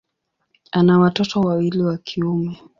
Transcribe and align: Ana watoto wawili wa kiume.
Ana 0.71 0.99
watoto 0.99 1.41
wawili 1.41 1.81
wa 1.83 1.97
kiume. 1.97 2.59